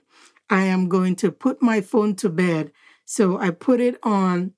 I 0.50 0.64
am 0.64 0.88
going 0.90 1.16
to 1.18 1.32
put 1.32 1.62
my 1.62 1.82
phone 1.82 2.16
to 2.18 2.30
bed. 2.30 2.72
So 3.10 3.38
I 3.38 3.52
put 3.52 3.80
it 3.80 3.98
on 4.04 4.52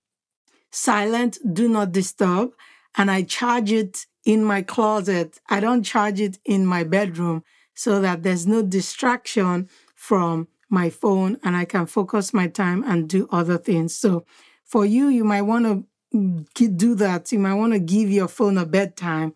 silent, 0.72 1.38
do 1.54 1.70
not 1.70 1.92
disturb, 1.92 2.50
and 2.98 3.12
I 3.12 3.22
charge 3.22 3.72
it 3.72 4.08
in 4.26 4.44
my 4.44 4.64
closet. 4.64 5.40
I 5.50 5.60
don't 5.60 5.84
charge 5.84 6.20
it 6.20 6.40
in 6.46 6.66
my 6.66 6.84
bedroom 6.84 7.44
so 7.76 8.02
that 8.02 8.24
there's 8.24 8.48
no 8.48 8.64
distraction 8.64 9.70
from 9.94 10.48
my 10.68 10.90
phone 10.90 11.38
and 11.44 11.56
I 11.56 11.66
can 11.66 11.86
focus 11.86 12.34
my 12.34 12.48
time 12.48 12.84
and 12.88 13.08
do 13.08 13.28
other 13.32 13.60
things. 13.60 13.94
So 13.94 14.26
for 14.66 14.84
you, 14.84 15.10
you 15.10 15.24
might 15.24 15.44
want 15.44 15.86
to 16.12 16.68
do 16.68 16.96
that. 16.96 17.32
You 17.32 17.38
might 17.38 17.54
want 17.54 17.74
to 17.74 17.80
give 17.80 18.10
your 18.10 18.28
phone 18.28 18.58
a 18.58 18.66
bedtime. 18.66 19.36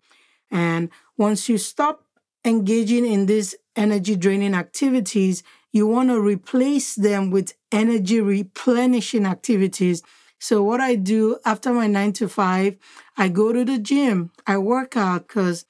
And 0.50 0.90
once 1.16 1.48
you 1.48 1.56
stop 1.56 2.04
engaging 2.44 3.06
in 3.06 3.26
these 3.26 3.54
energy 3.76 4.16
draining 4.16 4.54
activities, 4.54 5.42
you 5.72 5.86
want 5.86 6.08
to 6.10 6.20
replace 6.20 6.94
them 6.94 7.30
with 7.30 7.54
energy 7.72 8.20
replenishing 8.20 9.26
activities. 9.26 10.02
So, 10.38 10.62
what 10.62 10.80
I 10.80 10.94
do 10.94 11.38
after 11.44 11.72
my 11.72 11.86
nine 11.86 12.12
to 12.14 12.28
five, 12.28 12.76
I 13.16 13.28
go 13.28 13.52
to 13.52 13.64
the 13.64 13.78
gym, 13.78 14.30
I 14.46 14.58
work 14.58 14.96
out 14.96 15.26
because 15.28 15.64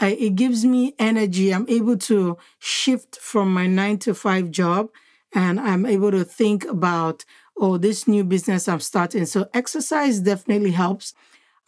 it 0.00 0.36
gives 0.36 0.64
me 0.64 0.94
energy. 0.98 1.52
I'm 1.52 1.68
able 1.68 1.96
to 1.98 2.38
shift 2.58 3.16
from 3.16 3.52
my 3.52 3.66
nine 3.66 3.98
to 3.98 4.14
five 4.14 4.50
job 4.50 4.90
and 5.34 5.58
I'm 5.58 5.84
able 5.86 6.10
to 6.12 6.24
think 6.24 6.64
about, 6.64 7.24
oh, 7.56 7.78
this 7.78 8.06
new 8.06 8.24
business 8.24 8.68
I'm 8.68 8.80
starting. 8.80 9.26
So, 9.26 9.48
exercise 9.52 10.20
definitely 10.20 10.72
helps. 10.72 11.14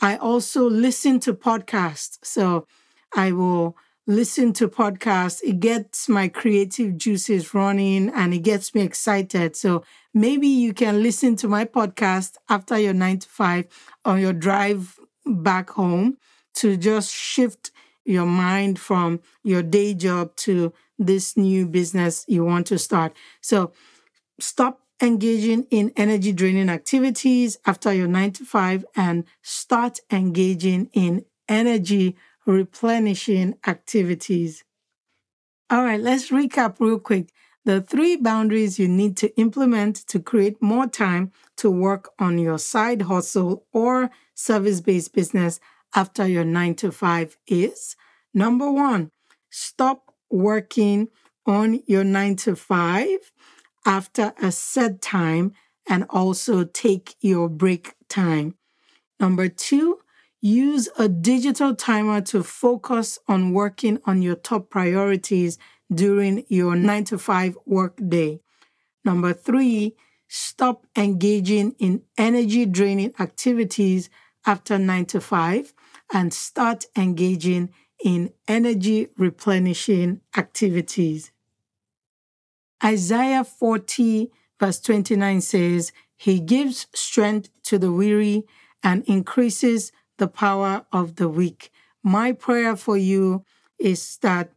I 0.00 0.16
also 0.16 0.68
listen 0.68 1.20
to 1.20 1.34
podcasts. 1.34 2.18
So, 2.22 2.66
I 3.14 3.32
will 3.32 3.76
listen 4.06 4.52
to 4.54 4.68
podcasts, 4.68 5.40
it 5.42 5.60
gets 5.60 6.08
my 6.08 6.28
creative 6.28 6.96
juices 6.98 7.54
running 7.54 8.08
and 8.10 8.34
it 8.34 8.40
gets 8.40 8.74
me 8.74 8.82
excited. 8.82 9.56
So 9.56 9.84
maybe 10.12 10.48
you 10.48 10.72
can 10.72 11.02
listen 11.02 11.36
to 11.36 11.48
my 11.48 11.64
podcast 11.64 12.36
after 12.48 12.78
your 12.78 12.94
nine 12.94 13.18
to 13.20 13.28
five 13.28 13.66
on 14.04 14.20
your 14.20 14.32
drive 14.32 14.98
back 15.26 15.70
home 15.70 16.16
to 16.54 16.76
just 16.76 17.12
shift 17.14 17.70
your 18.04 18.26
mind 18.26 18.78
from 18.78 19.20
your 19.44 19.62
day 19.62 19.94
job 19.94 20.34
to 20.34 20.72
this 20.98 21.36
new 21.36 21.66
business 21.66 22.24
you 22.26 22.44
want 22.44 22.66
to 22.66 22.78
start. 22.78 23.14
So 23.40 23.72
stop 24.38 24.80
engaging 25.02 25.66
in 25.70 25.92
energy 25.96 26.32
draining 26.32 26.68
activities 26.68 27.58
after 27.66 27.92
your 27.92 28.08
nine 28.08 28.32
to 28.32 28.44
five 28.44 28.84
and 28.96 29.24
start 29.42 30.00
engaging 30.10 30.90
in 30.92 31.24
energy 31.48 32.16
replenishing 32.50 33.54
activities. 33.66 34.64
All 35.70 35.84
right, 35.84 36.00
let's 36.00 36.30
recap 36.30 36.76
real 36.80 36.98
quick. 36.98 37.32
The 37.64 37.80
three 37.80 38.16
boundaries 38.16 38.78
you 38.78 38.88
need 38.88 39.16
to 39.18 39.34
implement 39.38 39.96
to 40.08 40.18
create 40.18 40.60
more 40.60 40.86
time 40.86 41.30
to 41.58 41.70
work 41.70 42.10
on 42.18 42.38
your 42.38 42.58
side 42.58 43.02
hustle 43.02 43.66
or 43.72 44.10
service 44.34 44.80
based 44.80 45.12
business 45.14 45.60
after 45.94 46.26
your 46.26 46.44
nine 46.44 46.74
to 46.76 46.90
five 46.90 47.36
is 47.46 47.96
number 48.34 48.70
one, 48.70 49.10
stop 49.50 50.14
working 50.30 51.08
on 51.46 51.82
your 51.86 52.04
nine 52.04 52.36
to 52.36 52.56
five 52.56 53.32
after 53.86 54.32
a 54.42 54.50
set 54.50 55.02
time 55.02 55.52
and 55.88 56.04
also 56.10 56.64
take 56.64 57.16
your 57.20 57.48
break 57.48 57.94
time. 58.08 58.54
Number 59.18 59.48
two, 59.48 59.98
Use 60.40 60.88
a 60.98 61.06
digital 61.08 61.74
timer 61.74 62.22
to 62.22 62.42
focus 62.42 63.18
on 63.28 63.52
working 63.52 64.00
on 64.06 64.22
your 64.22 64.36
top 64.36 64.70
priorities 64.70 65.58
during 65.92 66.44
your 66.48 66.76
nine 66.76 67.04
to 67.04 67.18
five 67.18 67.58
work 67.66 67.98
day. 68.08 68.40
Number 69.04 69.34
three, 69.34 69.96
stop 70.28 70.86
engaging 70.96 71.72
in 71.78 72.02
energy 72.16 72.64
draining 72.64 73.12
activities 73.18 74.08
after 74.46 74.78
nine 74.78 75.04
to 75.06 75.20
five 75.20 75.74
and 76.12 76.32
start 76.32 76.86
engaging 76.96 77.70
in 78.02 78.32
energy 78.48 79.08
replenishing 79.18 80.20
activities. 80.36 81.32
Isaiah 82.82 83.44
40, 83.44 84.30
verse 84.58 84.80
29 84.80 85.42
says, 85.42 85.92
He 86.16 86.40
gives 86.40 86.86
strength 86.94 87.50
to 87.64 87.78
the 87.78 87.92
weary 87.92 88.46
and 88.82 89.04
increases 89.04 89.92
the 90.20 90.28
power 90.28 90.84
of 90.92 91.16
the 91.16 91.28
weak. 91.28 91.72
My 92.02 92.30
prayer 92.30 92.76
for 92.76 92.96
you 92.96 93.44
is 93.78 94.18
that 94.18 94.52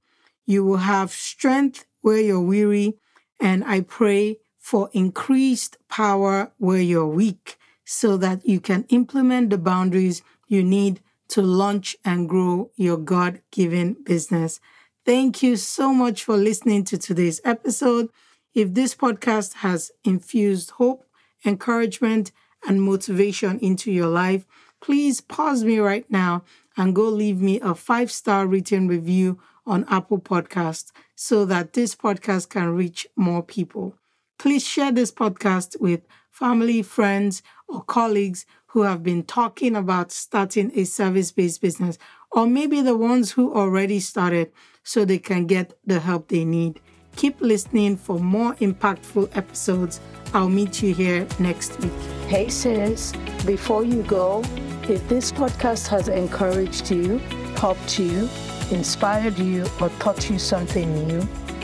you 0.46 0.64
will 0.66 0.84
have 0.96 1.12
strength 1.12 1.86
where 2.02 2.20
you're 2.20 2.42
weary, 2.42 3.00
and 3.40 3.64
I 3.64 3.82
pray 3.82 4.40
for 4.60 4.90
increased 4.92 5.78
power 5.88 6.52
where 6.58 6.82
you're 6.82 7.08
weak 7.08 7.58
so 7.86 8.18
that 8.18 8.46
you 8.46 8.60
can 8.60 8.86
implement 8.90 9.50
the 9.50 9.58
boundaries 9.58 10.22
you 10.48 10.64
need 10.64 11.02
to 11.30 11.42
launch 11.42 11.96
and 12.04 12.28
grow 12.28 12.70
your 12.76 12.98
God 12.98 13.42
given 13.50 13.96
business. 14.04 14.60
Thank 15.06 15.42
you 15.42 15.56
so 15.56 15.94
much 15.94 16.26
for 16.26 16.36
listening 16.36 16.84
to 16.86 16.98
today's 16.98 17.40
episode. 17.46 18.10
If 18.54 18.74
this 18.74 18.96
podcast 18.96 19.56
has 19.56 19.92
infused 20.04 20.72
hope, 20.72 21.06
encouragement, 21.46 22.32
and 22.68 22.82
motivation 22.82 23.60
into 23.60 23.92
your 23.92 24.10
life, 24.10 24.46
please 24.84 25.22
pause 25.22 25.64
me 25.64 25.80
right 25.80 26.06
now 26.12 26.44
and 26.76 26.94
go 26.94 27.04
leave 27.08 27.40
me 27.40 27.60
a 27.62 27.74
five 27.74 28.12
star 28.12 28.46
written 28.46 28.88
review 28.88 29.40
on 29.66 29.86
Apple 29.88 30.20
Podcasts 30.20 30.92
so 31.16 31.46
that 31.46 31.72
this 31.72 31.96
podcast 31.96 32.50
can 32.50 32.76
reach 32.76 33.08
more 33.16 33.42
people. 33.42 33.96
Please 34.38 34.68
share 34.68 34.92
this 34.92 35.10
podcast 35.10 35.80
with 35.80 36.02
family, 36.30 36.82
friends, 36.82 37.42
or 37.70 37.82
colleagues 37.82 38.46
who 38.68 38.82
have 38.82 39.04
been 39.04 39.24
talking 39.24 39.76
about 39.76 40.12
starting 40.12 40.70
a 40.76 40.84
service 40.84 41.32
based 41.32 41.62
business, 41.62 41.98
or 42.32 42.46
maybe 42.46 42.82
the 42.82 42.98
ones 42.98 43.32
who 43.32 43.54
already 43.56 44.02
started 44.02 44.52
so 44.84 45.06
they 45.06 45.20
can 45.20 45.46
get 45.46 45.80
the 45.86 46.02
help 46.02 46.28
they 46.28 46.44
need. 46.44 46.82
Keep 47.16 47.40
listening 47.40 47.96
for 47.96 48.20
more 48.20 48.56
impactful 48.56 49.38
episodes. 49.38 50.02
I'll 50.34 50.50
meet 50.50 50.82
you 50.82 50.94
here 50.94 51.26
next 51.40 51.80
week. 51.80 51.92
Hey, 52.28 52.50
sis, 52.50 53.14
before 53.46 53.86
you 53.86 54.02
go, 54.04 54.44
if 54.90 55.08
this 55.08 55.32
podcast 55.32 55.88
has 55.88 56.10
encouraged 56.10 56.92
you, 56.92 57.18
helped 57.58 57.98
you, 57.98 58.30
inspired 58.70 59.40
you, 59.40 59.66
or 59.80 59.90
taught 60.00 60.30
you 60.30 60.38
something 60.38 61.08
new, 61.08 61.22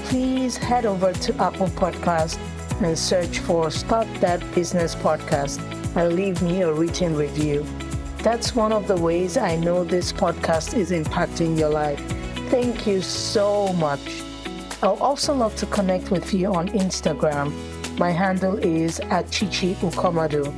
please 0.08 0.56
head 0.56 0.86
over 0.86 1.12
to 1.12 1.36
Apple 1.36 1.68
Podcast 1.68 2.40
and 2.82 2.98
search 2.98 3.40
for 3.40 3.70
Start 3.70 4.08
That 4.22 4.40
Business 4.56 4.96
Podcast 4.96 5.60
and 5.98 6.14
leave 6.14 6.42
me 6.42 6.62
a 6.62 6.72
written 6.72 7.16
review. 7.16 7.66
That's 8.20 8.56
one 8.56 8.72
of 8.72 8.88
the 8.88 8.96
ways 8.96 9.38
I 9.38 9.58
know 9.58 9.84
this 9.84 10.14
podcast 10.14 10.78
is 10.78 10.92
impacting 10.92 11.58
your 11.60 11.70
life. 11.70 12.00
Thank 12.50 12.88
you 12.88 13.02
so 13.02 13.74
much. 13.74 14.24
I'll 14.82 15.02
also 15.02 15.34
love 15.34 15.56
to 15.58 15.66
connect 15.66 16.10
with 16.10 16.34
you 16.34 16.54
on 16.54 16.70
Instagram. 16.70 17.52
My 18.00 18.12
handle 18.12 18.58
is 18.58 19.02
at 19.02 19.30
Chichi 19.30 19.76
Ukomadu. 19.76 20.54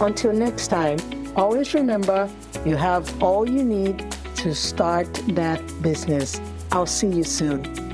Until 0.00 0.32
next 0.32 0.68
time, 0.68 0.98
Always 1.36 1.74
remember 1.74 2.30
you 2.64 2.76
have 2.76 3.22
all 3.22 3.46
you 3.48 3.62
need 3.62 4.10
to 4.36 4.54
start 4.54 5.12
that 5.34 5.60
business. 5.82 6.40
I'll 6.72 6.86
see 6.86 7.08
you 7.08 7.24
soon. 7.24 7.85